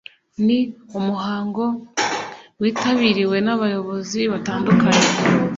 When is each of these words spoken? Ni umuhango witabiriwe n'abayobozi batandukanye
Ni 0.45 0.59
umuhango 0.97 1.65
witabiriwe 2.61 3.37
n'abayobozi 3.45 4.19
batandukanye 4.31 5.07